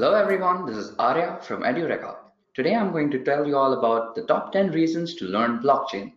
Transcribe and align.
Hello 0.00 0.14
everyone, 0.14 0.64
this 0.64 0.78
is 0.78 0.94
Arya 0.98 1.38
from 1.42 1.62
Edureka. 1.62 2.16
Today 2.54 2.74
I'm 2.74 2.90
going 2.90 3.10
to 3.10 3.22
tell 3.22 3.46
you 3.46 3.54
all 3.54 3.74
about 3.74 4.14
the 4.14 4.22
top 4.22 4.50
10 4.50 4.70
reasons 4.70 5.14
to 5.16 5.26
learn 5.26 5.58
blockchain. 5.58 6.14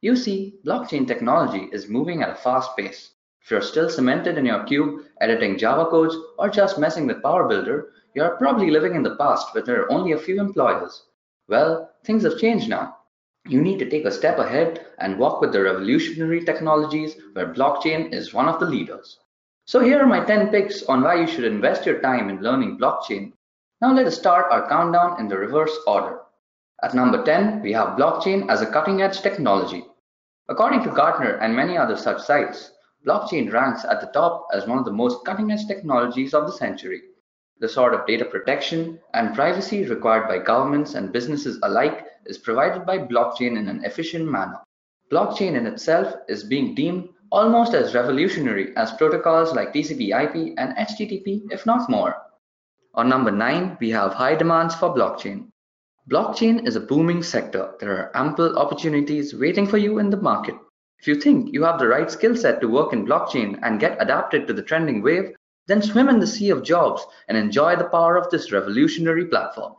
You 0.00 0.14
see, 0.14 0.60
blockchain 0.64 1.08
technology 1.08 1.68
is 1.72 1.88
moving 1.88 2.22
at 2.22 2.30
a 2.30 2.36
fast 2.36 2.76
pace. 2.76 3.10
If 3.42 3.50
you're 3.50 3.62
still 3.62 3.90
cemented 3.90 4.38
in 4.38 4.46
your 4.46 4.62
cube, 4.62 5.06
editing 5.20 5.58
Java 5.58 5.86
codes, 5.90 6.16
or 6.38 6.48
just 6.48 6.78
messing 6.78 7.08
with 7.08 7.20
Power 7.20 7.48
Builder, 7.48 7.88
you're 8.14 8.36
probably 8.36 8.70
living 8.70 8.94
in 8.94 9.02
the 9.02 9.16
past 9.16 9.52
where 9.52 9.64
there 9.64 9.82
are 9.82 9.90
only 9.90 10.12
a 10.12 10.18
few 10.18 10.38
employers. 10.38 11.02
Well, 11.48 11.90
things 12.04 12.22
have 12.22 12.38
changed 12.38 12.68
now. 12.68 12.96
You 13.48 13.60
need 13.60 13.80
to 13.80 13.90
take 13.90 14.04
a 14.04 14.12
step 14.12 14.38
ahead 14.38 14.86
and 15.00 15.18
walk 15.18 15.40
with 15.40 15.50
the 15.50 15.62
revolutionary 15.62 16.44
technologies 16.44 17.16
where 17.32 17.52
blockchain 17.52 18.14
is 18.14 18.32
one 18.32 18.46
of 18.46 18.60
the 18.60 18.66
leaders. 18.66 19.18
So 19.66 19.80
here 19.80 19.98
are 19.98 20.06
my 20.06 20.24
10 20.24 20.50
picks 20.50 20.84
on 20.84 21.02
why 21.02 21.16
you 21.16 21.26
should 21.26 21.42
invest 21.42 21.86
your 21.86 22.00
time 22.00 22.28
in 22.28 22.40
learning 22.40 22.78
blockchain. 22.78 23.32
Now 23.80 23.92
let 23.92 24.06
us 24.06 24.16
start 24.16 24.46
our 24.52 24.68
countdown 24.68 25.18
in 25.18 25.26
the 25.26 25.36
reverse 25.36 25.76
order. 25.88 26.20
At 26.84 26.94
number 26.94 27.24
10, 27.24 27.62
we 27.62 27.72
have 27.72 27.98
blockchain 27.98 28.48
as 28.48 28.62
a 28.62 28.70
cutting 28.70 29.02
edge 29.02 29.22
technology. 29.22 29.84
According 30.48 30.84
to 30.84 30.90
Gartner 30.90 31.38
and 31.38 31.56
many 31.56 31.76
other 31.76 31.96
such 31.96 32.22
sites, 32.22 32.70
blockchain 33.04 33.52
ranks 33.52 33.84
at 33.84 34.00
the 34.00 34.06
top 34.06 34.46
as 34.52 34.68
one 34.68 34.78
of 34.78 34.84
the 34.84 34.92
most 34.92 35.24
cutting 35.24 35.50
edge 35.50 35.66
technologies 35.66 36.32
of 36.32 36.46
the 36.46 36.52
century. 36.52 37.02
The 37.58 37.68
sort 37.68 37.92
of 37.92 38.06
data 38.06 38.24
protection 38.24 39.00
and 39.14 39.34
privacy 39.34 39.84
required 39.84 40.28
by 40.28 40.38
governments 40.38 40.94
and 40.94 41.12
businesses 41.12 41.58
alike 41.64 42.06
is 42.24 42.38
provided 42.38 42.86
by 42.86 42.98
blockchain 42.98 43.58
in 43.58 43.68
an 43.68 43.84
efficient 43.84 44.30
manner. 44.30 44.60
Blockchain 45.10 45.56
in 45.56 45.66
itself 45.66 46.14
is 46.28 46.44
being 46.44 46.76
deemed 46.76 47.08
almost 47.30 47.74
as 47.74 47.94
revolutionary 47.94 48.76
as 48.76 48.92
protocols 48.92 49.54
like 49.54 49.72
TCP/IP 49.72 50.54
and 50.58 50.76
HTTP, 50.76 51.42
if 51.50 51.66
not 51.66 51.90
more. 51.90 52.16
On 52.94 53.08
number 53.08 53.30
9, 53.30 53.76
we 53.80 53.90
have 53.90 54.14
high 54.14 54.34
demands 54.34 54.74
for 54.74 54.94
blockchain. 54.94 55.50
Blockchain 56.10 56.66
is 56.66 56.76
a 56.76 56.80
booming 56.80 57.22
sector. 57.22 57.74
There 57.80 57.92
are 57.92 58.10
ample 58.14 58.58
opportunities 58.58 59.34
waiting 59.34 59.66
for 59.66 59.76
you 59.76 59.98
in 59.98 60.08
the 60.08 60.16
market. 60.16 60.54
If 61.00 61.06
you 61.08 61.16
think 61.16 61.52
you 61.52 61.62
have 61.64 61.78
the 61.78 61.88
right 61.88 62.10
skill 62.10 62.36
set 62.36 62.60
to 62.60 62.68
work 62.68 62.92
in 62.92 63.04
blockchain 63.04 63.58
and 63.62 63.80
get 63.80 64.00
adapted 64.00 64.46
to 64.46 64.52
the 64.52 64.62
trending 64.62 65.02
wave, 65.02 65.34
then 65.66 65.82
swim 65.82 66.08
in 66.08 66.20
the 66.20 66.26
sea 66.26 66.50
of 66.50 66.62
jobs 66.62 67.04
and 67.28 67.36
enjoy 67.36 67.76
the 67.76 67.88
power 67.90 68.16
of 68.16 68.30
this 68.30 68.52
revolutionary 68.52 69.26
platform. 69.26 69.74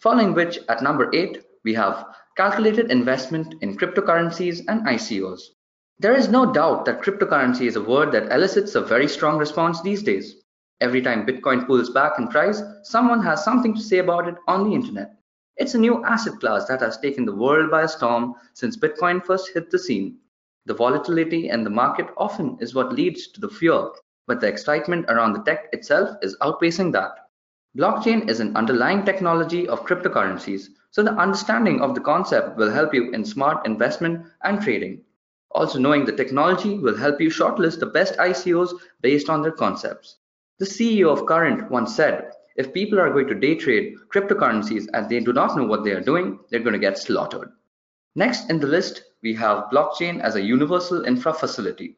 Following 0.00 0.34
which, 0.34 0.58
at 0.68 0.82
number 0.82 1.08
8, 1.14 1.44
we 1.64 1.72
have 1.74 2.06
calculated 2.36 2.90
investment 2.90 3.54
in 3.62 3.76
cryptocurrencies 3.76 4.62
and 4.68 4.86
ICOs. 4.86 5.40
There 6.02 6.16
is 6.16 6.28
no 6.28 6.52
doubt 6.52 6.84
that 6.86 7.00
cryptocurrency 7.00 7.68
is 7.68 7.76
a 7.76 7.80
word 7.80 8.10
that 8.10 8.32
elicits 8.32 8.74
a 8.74 8.80
very 8.80 9.06
strong 9.06 9.38
response 9.38 9.80
these 9.80 10.02
days. 10.02 10.34
Every 10.80 11.00
time 11.00 11.24
Bitcoin 11.24 11.64
pulls 11.64 11.90
back 11.90 12.18
in 12.18 12.26
price, 12.26 12.60
someone 12.82 13.22
has 13.22 13.44
something 13.44 13.72
to 13.72 13.80
say 13.80 13.98
about 13.98 14.26
it 14.26 14.34
on 14.48 14.64
the 14.64 14.74
internet. 14.74 15.14
It's 15.58 15.76
a 15.76 15.78
new 15.78 16.04
asset 16.04 16.40
class 16.40 16.66
that 16.66 16.80
has 16.80 16.98
taken 16.98 17.24
the 17.24 17.36
world 17.36 17.70
by 17.70 17.86
storm 17.86 18.34
since 18.52 18.76
Bitcoin 18.76 19.24
first 19.24 19.52
hit 19.54 19.70
the 19.70 19.78
scene. 19.78 20.18
The 20.66 20.74
volatility 20.74 21.50
in 21.50 21.62
the 21.62 21.70
market 21.70 22.08
often 22.16 22.56
is 22.58 22.74
what 22.74 22.92
leads 22.92 23.28
to 23.28 23.40
the 23.40 23.48
fear, 23.48 23.90
but 24.26 24.40
the 24.40 24.48
excitement 24.48 25.06
around 25.08 25.34
the 25.34 25.44
tech 25.44 25.68
itself 25.72 26.16
is 26.20 26.36
outpacing 26.38 26.90
that. 26.94 27.12
Blockchain 27.78 28.28
is 28.28 28.40
an 28.40 28.56
underlying 28.56 29.04
technology 29.04 29.68
of 29.68 29.86
cryptocurrencies, 29.86 30.66
so 30.90 31.04
the 31.04 31.14
understanding 31.14 31.80
of 31.80 31.94
the 31.94 32.00
concept 32.00 32.56
will 32.56 32.72
help 32.72 32.92
you 32.92 33.12
in 33.12 33.24
smart 33.24 33.64
investment 33.64 34.26
and 34.42 34.60
trading. 34.60 35.00
Also 35.54 35.78
knowing 35.78 36.04
the 36.04 36.12
technology 36.12 36.78
will 36.78 36.96
help 36.96 37.20
you 37.20 37.28
shortlist 37.28 37.78
the 37.78 37.86
best 37.86 38.16
ICOs 38.16 38.72
based 39.00 39.28
on 39.28 39.42
their 39.42 39.52
concepts. 39.52 40.16
The 40.58 40.64
CEO 40.66 41.12
of 41.12 41.26
Current 41.26 41.70
once 41.70 41.94
said, 41.94 42.32
if 42.56 42.72
people 42.72 43.00
are 43.00 43.12
going 43.12 43.28
to 43.28 43.34
day 43.34 43.54
trade 43.54 43.96
cryptocurrencies 44.12 44.86
and 44.92 45.08
they 45.08 45.20
do 45.20 45.32
not 45.32 45.56
know 45.56 45.64
what 45.64 45.84
they 45.84 45.92
are 45.92 46.00
doing, 46.00 46.38
they're 46.50 46.60
going 46.60 46.72
to 46.72 46.78
get 46.78 46.98
slaughtered. 46.98 47.50
Next 48.14 48.50
in 48.50 48.60
the 48.60 48.66
list, 48.66 49.02
we 49.22 49.34
have 49.34 49.70
blockchain 49.72 50.20
as 50.20 50.36
a 50.36 50.42
universal 50.42 51.04
infra 51.04 51.32
facility. 51.32 51.96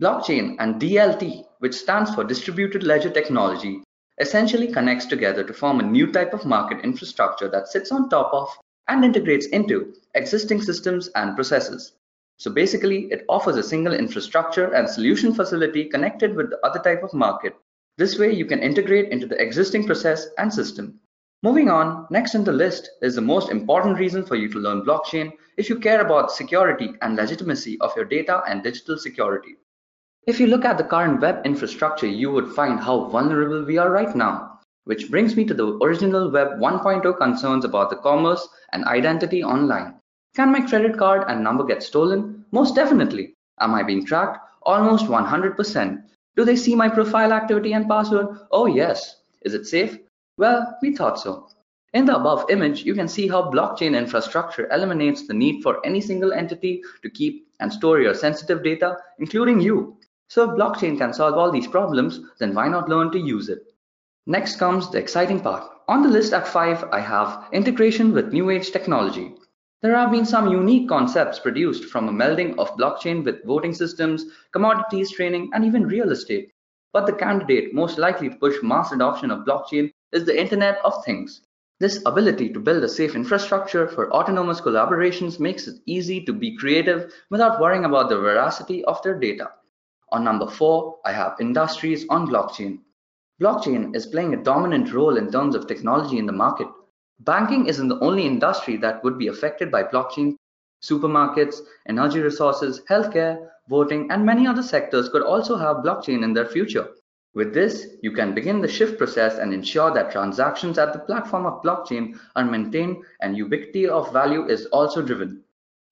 Blockchain 0.00 0.56
and 0.58 0.80
DLT, 0.80 1.44
which 1.58 1.74
stands 1.74 2.14
for 2.14 2.24
distributed 2.24 2.82
ledger 2.82 3.10
technology, 3.10 3.82
essentially 4.18 4.72
connects 4.72 5.06
together 5.06 5.42
to 5.44 5.52
form 5.52 5.80
a 5.80 5.82
new 5.82 6.10
type 6.10 6.32
of 6.34 6.44
market 6.44 6.84
infrastructure 6.84 7.48
that 7.48 7.68
sits 7.68 7.90
on 7.90 8.08
top 8.08 8.32
of 8.32 8.48
and 8.88 9.04
integrates 9.04 9.46
into 9.46 9.94
existing 10.14 10.62
systems 10.62 11.08
and 11.14 11.34
processes. 11.34 11.92
So 12.36 12.50
basically, 12.50 13.08
it 13.12 13.24
offers 13.28 13.56
a 13.56 13.62
single 13.62 13.94
infrastructure 13.94 14.72
and 14.72 14.88
solution 14.88 15.34
facility 15.34 15.84
connected 15.84 16.34
with 16.34 16.50
the 16.50 16.58
other 16.66 16.80
type 16.80 17.02
of 17.02 17.14
market. 17.14 17.54
This 17.96 18.18
way, 18.18 18.32
you 18.32 18.44
can 18.44 18.58
integrate 18.58 19.10
into 19.10 19.26
the 19.26 19.40
existing 19.40 19.86
process 19.86 20.26
and 20.38 20.52
system. 20.52 21.00
Moving 21.44 21.68
on, 21.68 22.06
next 22.10 22.34
in 22.34 22.42
the 22.42 22.52
list 22.52 22.90
is 23.02 23.14
the 23.14 23.20
most 23.20 23.50
important 23.50 23.98
reason 23.98 24.24
for 24.24 24.34
you 24.34 24.48
to 24.48 24.58
learn 24.58 24.82
blockchain 24.82 25.32
if 25.56 25.68
you 25.68 25.78
care 25.78 26.00
about 26.00 26.32
security 26.32 26.94
and 27.02 27.16
legitimacy 27.16 27.78
of 27.80 27.94
your 27.94 28.06
data 28.06 28.42
and 28.48 28.62
digital 28.62 28.98
security. 28.98 29.56
If 30.26 30.40
you 30.40 30.46
look 30.46 30.64
at 30.64 30.78
the 30.78 30.84
current 30.84 31.20
web 31.20 31.44
infrastructure, 31.44 32.06
you 32.06 32.30
would 32.30 32.54
find 32.54 32.80
how 32.80 33.10
vulnerable 33.10 33.62
we 33.62 33.76
are 33.76 33.90
right 33.90 34.16
now. 34.16 34.58
Which 34.84 35.10
brings 35.10 35.36
me 35.36 35.44
to 35.44 35.54
the 35.54 35.78
original 35.82 36.30
Web 36.30 36.58
1.0 36.58 37.18
concerns 37.18 37.64
about 37.64 37.90
the 37.90 37.96
commerce 37.96 38.48
and 38.72 38.84
identity 38.86 39.44
online. 39.44 40.00
Can 40.34 40.50
my 40.50 40.60
credit 40.60 40.98
card 40.98 41.24
and 41.28 41.44
number 41.44 41.64
get 41.64 41.82
stolen? 41.82 42.44
Most 42.50 42.74
definitely. 42.74 43.36
Am 43.60 43.72
I 43.72 43.84
being 43.84 44.04
tracked? 44.04 44.38
Almost 44.62 45.06
100%. 45.06 46.02
Do 46.36 46.44
they 46.44 46.56
see 46.56 46.74
my 46.74 46.88
profile 46.88 47.32
activity 47.32 47.72
and 47.72 47.88
password? 47.88 48.26
Oh 48.50 48.66
yes. 48.66 49.22
Is 49.42 49.54
it 49.54 49.66
safe? 49.66 49.96
Well, 50.36 50.76
we 50.82 50.96
thought 50.96 51.20
so. 51.20 51.48
In 51.92 52.06
the 52.06 52.16
above 52.16 52.50
image, 52.50 52.82
you 52.82 52.94
can 52.94 53.06
see 53.06 53.28
how 53.28 53.48
blockchain 53.52 53.96
infrastructure 53.96 54.68
eliminates 54.72 55.28
the 55.28 55.34
need 55.34 55.62
for 55.62 55.78
any 55.86 56.00
single 56.00 56.32
entity 56.32 56.82
to 57.02 57.10
keep 57.10 57.46
and 57.60 57.72
store 57.72 58.00
your 58.00 58.14
sensitive 58.14 58.64
data, 58.64 58.96
including 59.20 59.60
you. 59.60 59.96
So 60.28 60.50
if 60.50 60.58
blockchain 60.58 60.98
can 60.98 61.12
solve 61.12 61.34
all 61.34 61.52
these 61.52 61.68
problems, 61.68 62.18
then 62.40 62.52
why 62.52 62.66
not 62.66 62.88
learn 62.88 63.12
to 63.12 63.20
use 63.20 63.48
it? 63.48 63.60
Next 64.26 64.56
comes 64.56 64.90
the 64.90 64.98
exciting 64.98 65.38
part. 65.38 65.70
On 65.86 66.02
the 66.02 66.08
list 66.08 66.32
at 66.32 66.48
5, 66.48 66.86
I 66.90 66.98
have 66.98 67.44
integration 67.52 68.12
with 68.12 68.32
new 68.32 68.50
age 68.50 68.72
technology. 68.72 69.34
There 69.84 69.94
have 69.94 70.10
been 70.10 70.24
some 70.24 70.48
unique 70.48 70.88
concepts 70.88 71.38
produced 71.38 71.90
from 71.90 72.08
a 72.08 72.10
melding 72.10 72.56
of 72.56 72.74
blockchain 72.78 73.22
with 73.22 73.44
voting 73.44 73.74
systems, 73.74 74.24
commodities 74.50 75.10
trading, 75.10 75.50
and 75.52 75.62
even 75.62 75.86
real 75.86 76.10
estate. 76.10 76.54
But 76.94 77.04
the 77.04 77.12
candidate 77.12 77.74
most 77.74 77.98
likely 77.98 78.30
to 78.30 78.36
push 78.36 78.62
mass 78.62 78.92
adoption 78.92 79.30
of 79.30 79.44
blockchain 79.44 79.92
is 80.12 80.24
the 80.24 80.40
Internet 80.40 80.78
of 80.86 81.04
Things. 81.04 81.42
This 81.80 82.02
ability 82.06 82.50
to 82.54 82.60
build 82.60 82.82
a 82.82 82.88
safe 82.88 83.14
infrastructure 83.14 83.86
for 83.86 84.10
autonomous 84.10 84.58
collaborations 84.58 85.38
makes 85.38 85.68
it 85.68 85.82
easy 85.84 86.24
to 86.24 86.32
be 86.32 86.56
creative 86.56 87.12
without 87.28 87.60
worrying 87.60 87.84
about 87.84 88.08
the 88.08 88.16
veracity 88.16 88.82
of 88.86 89.02
their 89.02 89.20
data. 89.20 89.50
On 90.12 90.24
number 90.24 90.46
four, 90.46 90.96
I 91.04 91.12
have 91.12 91.36
industries 91.40 92.06
on 92.08 92.26
blockchain. 92.26 92.78
Blockchain 93.38 93.94
is 93.94 94.06
playing 94.06 94.32
a 94.32 94.42
dominant 94.42 94.94
role 94.94 95.18
in 95.18 95.30
terms 95.30 95.54
of 95.54 95.66
technology 95.66 96.16
in 96.16 96.24
the 96.24 96.32
market. 96.32 96.68
Banking 97.20 97.66
isn't 97.66 97.88
the 97.88 98.00
only 98.00 98.26
industry 98.26 98.76
that 98.78 99.02
would 99.04 99.18
be 99.18 99.28
affected 99.28 99.70
by 99.70 99.84
blockchain. 99.84 100.36
Supermarkets, 100.82 101.60
energy 101.88 102.20
resources, 102.20 102.82
healthcare, 102.90 103.48
voting, 103.68 104.10
and 104.10 104.26
many 104.26 104.46
other 104.46 104.62
sectors 104.62 105.08
could 105.08 105.22
also 105.22 105.56
have 105.56 105.78
blockchain 105.78 106.22
in 106.22 106.32
their 106.32 106.46
future. 106.46 106.88
With 107.34 107.54
this, 107.54 107.96
you 108.02 108.12
can 108.12 108.34
begin 108.34 108.60
the 108.60 108.68
shift 108.68 108.98
process 108.98 109.38
and 109.38 109.52
ensure 109.52 109.92
that 109.92 110.12
transactions 110.12 110.78
at 110.78 110.92
the 110.92 111.00
platform 111.00 111.46
of 111.46 111.62
blockchain 111.62 112.18
are 112.36 112.44
maintained 112.44 113.04
and 113.20 113.36
ubiquity 113.36 113.88
of 113.88 114.12
value 114.12 114.46
is 114.46 114.66
also 114.66 115.02
driven. 115.02 115.42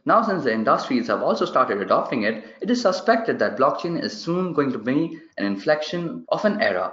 Now, 0.05 0.23
since 0.23 0.45
the 0.45 0.53
industries 0.53 1.07
have 1.07 1.23
also 1.23 1.45
started 1.45 1.81
adopting 1.81 2.25
it, 2.25 2.45
it 2.61 2.71
is 2.71 2.81
suspected 2.81 3.39
that 3.39 3.57
blockchain 3.57 4.03
is 4.03 4.13
soon 4.13 4.53
going 4.53 4.73
to 4.73 4.79
be 4.79 5.21
an 5.39 5.45
inflection 5.45 6.25
of 6.29 6.45
an 6.45 6.61
era. 6.61 6.93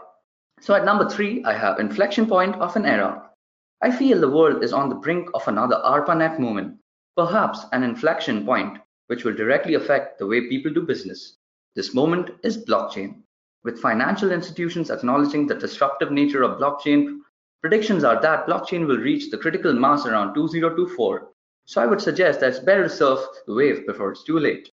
So 0.61 0.73
at 0.73 0.85
number 0.85 1.09
three, 1.09 1.43
I 1.43 1.53
have 1.53 1.79
inflection 1.79 2.27
point 2.27 2.55
of 2.55 2.75
an 2.75 2.85
era. 2.85 3.28
I 3.81 3.91
feel 3.91 4.19
the 4.19 4.29
world 4.29 4.61
is 4.61 4.73
on 4.73 4.89
the 4.89 4.95
brink 4.95 5.29
of 5.33 5.47
another 5.47 5.77
ARPANET 5.77 6.37
moment, 6.37 6.77
perhaps 7.15 7.65
an 7.71 7.83
inflection 7.83 8.45
point 8.45 8.77
which 9.07 9.23
will 9.23 9.33
directly 9.33 9.75
affect 9.75 10.19
the 10.19 10.27
way 10.27 10.49
people 10.49 10.73
do 10.73 10.81
business. 10.81 11.37
This 11.75 11.93
moment 11.93 12.31
is 12.43 12.65
blockchain. 12.65 13.23
With 13.63 13.79
financial 13.79 14.33
institutions 14.33 14.91
acknowledging 14.91 15.47
the 15.47 15.55
disruptive 15.55 16.11
nature 16.11 16.43
of 16.43 16.59
blockchain, 16.59 17.19
predictions 17.61 18.03
are 18.03 18.21
that 18.21 18.47
blockchain 18.47 18.85
will 18.85 18.97
reach 18.97 19.31
the 19.31 19.37
critical 19.37 19.71
mass 19.71 20.05
around 20.05 20.33
2024. 20.33 21.29
So 21.63 21.81
I 21.81 21.85
would 21.85 22.01
suggest 22.01 22.41
that 22.41 22.49
it's 22.49 22.59
better 22.59 22.83
to 22.83 22.89
surf 22.89 23.19
the 23.47 23.53
wave 23.53 23.87
before 23.87 24.11
it's 24.11 24.25
too 24.25 24.39
late. 24.39 24.69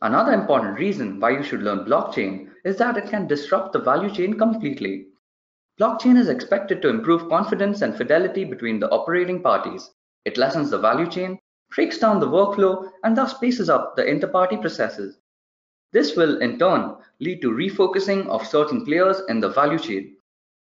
Another 0.00 0.32
important 0.32 0.78
reason 0.78 1.18
why 1.18 1.30
you 1.30 1.42
should 1.42 1.62
learn 1.62 1.86
blockchain 1.86 2.50
is 2.64 2.76
that 2.76 2.96
it 2.96 3.08
can 3.08 3.26
disrupt 3.26 3.72
the 3.72 3.80
value 3.80 4.14
chain 4.14 4.38
completely. 4.38 5.08
Blockchain 5.80 6.16
is 6.16 6.28
expected 6.28 6.80
to 6.82 6.88
improve 6.88 7.28
confidence 7.28 7.82
and 7.82 7.96
fidelity 7.96 8.44
between 8.44 8.78
the 8.78 8.88
operating 8.90 9.42
parties. 9.42 9.90
It 10.24 10.36
lessens 10.36 10.70
the 10.70 10.78
value 10.78 11.10
chain, 11.10 11.38
breaks 11.74 11.98
down 11.98 12.20
the 12.20 12.28
workflow, 12.28 12.90
and 13.02 13.16
thus 13.16 13.36
paces 13.38 13.68
up 13.68 13.96
the 13.96 14.06
inter-party 14.06 14.58
processes. 14.58 15.18
This 15.92 16.14
will, 16.16 16.40
in 16.40 16.60
turn, 16.60 16.94
lead 17.18 17.42
to 17.42 17.50
refocusing 17.50 18.26
of 18.28 18.46
certain 18.46 18.84
players 18.84 19.22
in 19.28 19.40
the 19.40 19.48
value 19.48 19.78
chain. 19.78 20.16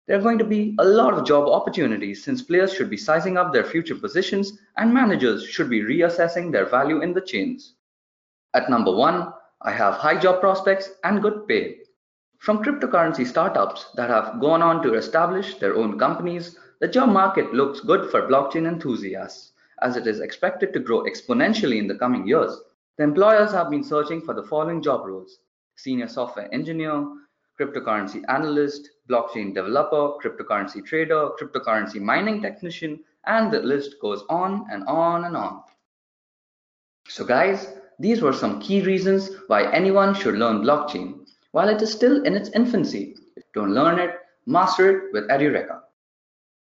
There 0.07 0.17
are 0.17 0.21
going 0.21 0.39
to 0.39 0.43
be 0.43 0.75
a 0.79 0.85
lot 0.85 1.13
of 1.13 1.25
job 1.25 1.47
opportunities 1.47 2.23
since 2.23 2.41
players 2.41 2.73
should 2.73 2.89
be 2.89 2.97
sizing 2.97 3.37
up 3.37 3.53
their 3.53 3.63
future 3.63 3.95
positions 3.95 4.57
and 4.75 4.93
managers 4.93 5.45
should 5.45 5.69
be 5.69 5.81
reassessing 5.81 6.51
their 6.51 6.65
value 6.65 7.01
in 7.01 7.13
the 7.13 7.21
chains. 7.21 7.75
At 8.53 8.69
number 8.69 8.91
one, 8.93 9.31
I 9.61 9.71
have 9.71 9.95
high 9.95 10.19
job 10.19 10.41
prospects 10.41 10.89
and 11.03 11.21
good 11.21 11.47
pay. 11.47 11.78
From 12.39 12.63
cryptocurrency 12.63 13.27
startups 13.27 13.91
that 13.95 14.09
have 14.09 14.39
gone 14.39 14.61
on 14.61 14.81
to 14.83 14.93
establish 14.93 15.57
their 15.57 15.75
own 15.75 15.99
companies, 15.99 16.57
the 16.79 16.87
job 16.87 17.09
market 17.09 17.53
looks 17.53 17.81
good 17.81 18.09
for 18.09 18.29
blockchain 18.29 18.65
enthusiasts, 18.65 19.51
as 19.81 19.97
it 19.97 20.07
is 20.07 20.21
expected 20.21 20.71
to 20.71 20.79
grow 20.79 21.03
exponentially 21.03 21.77
in 21.77 21.87
the 21.87 21.95
coming 21.95 22.25
years. 22.25 22.57
The 22.97 23.03
employers 23.03 23.51
have 23.51 23.69
been 23.69 23.83
searching 23.83 24.21
for 24.21 24.33
the 24.33 24.43
following 24.43 24.81
job 24.81 25.05
roles 25.05 25.39
senior 25.75 26.07
software 26.07 26.53
engineer, 26.53 27.05
cryptocurrency 27.59 28.23
analyst, 28.29 28.89
blockchain 29.09 29.53
developer, 29.53 30.17
cryptocurrency 30.23 30.85
trader, 30.85 31.29
cryptocurrency 31.39 31.99
mining 31.99 32.41
technician, 32.41 33.01
and 33.25 33.51
the 33.51 33.59
list 33.59 33.95
goes 34.01 34.23
on 34.29 34.65
and 34.71 34.83
on 34.85 35.25
and 35.25 35.35
on. 35.35 35.61
So, 37.09 37.25
guys, 37.25 37.73
these 37.99 38.21
were 38.21 38.33
some 38.33 38.61
key 38.61 38.81
reasons 38.81 39.29
why 39.47 39.69
anyone 39.71 40.13
should 40.13 40.35
learn 40.35 40.61
blockchain. 40.61 41.25
While 41.51 41.69
it 41.69 41.81
is 41.81 41.91
still 41.91 42.23
in 42.23 42.35
its 42.35 42.49
infancy, 42.49 43.15
don't 43.53 43.73
learn 43.73 43.99
it, 43.99 44.11
master 44.45 44.89
it 44.89 45.13
with 45.13 45.29
Edureka. 45.29 45.81